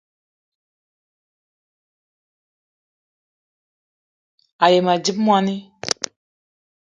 [4.63, 5.55] A yi ma dzip moni